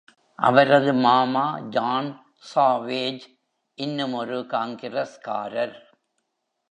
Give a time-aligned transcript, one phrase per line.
[0.39, 1.59] அவரது மாமா
[1.69, 2.09] John
[2.55, 3.25] Savage,
[3.77, 5.75] இன்னுமொரு காங்கிரஸ்காரர்.